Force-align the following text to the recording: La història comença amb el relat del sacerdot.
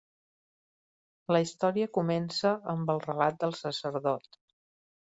La 1.37 1.41
història 1.45 1.91
comença 1.99 2.55
amb 2.75 2.91
el 2.97 3.07
relat 3.07 3.43
del 3.47 3.57
sacerdot. 3.63 4.43